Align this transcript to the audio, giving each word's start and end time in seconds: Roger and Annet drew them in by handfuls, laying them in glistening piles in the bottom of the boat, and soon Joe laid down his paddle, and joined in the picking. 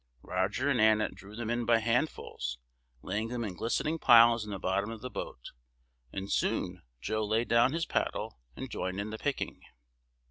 Roger 0.23 0.67
and 0.67 0.81
Annet 0.81 1.13
drew 1.13 1.35
them 1.35 1.51
in 1.51 1.63
by 1.63 1.77
handfuls, 1.77 2.57
laying 3.03 3.27
them 3.27 3.43
in 3.43 3.53
glistening 3.53 3.99
piles 3.99 4.43
in 4.43 4.49
the 4.49 4.57
bottom 4.57 4.89
of 4.89 5.01
the 5.01 5.11
boat, 5.11 5.51
and 6.11 6.31
soon 6.31 6.81
Joe 7.01 7.23
laid 7.23 7.49
down 7.49 7.73
his 7.73 7.85
paddle, 7.85 8.39
and 8.55 8.67
joined 8.71 8.99
in 8.99 9.11
the 9.11 9.19
picking. 9.19 9.61